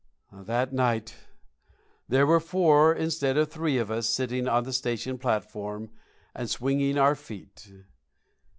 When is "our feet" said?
6.97-7.71